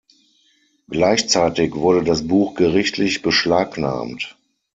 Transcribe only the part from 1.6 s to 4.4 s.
wurde das Buch gerichtlich beschlagnahmt.